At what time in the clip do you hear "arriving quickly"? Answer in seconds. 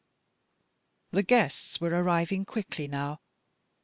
1.93-2.87